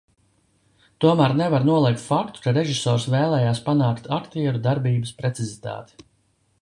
[1.03, 6.05] Tomēr nevar noliegt faktu, ka režisors vēlējās panākt aktieru darbības precizitāti.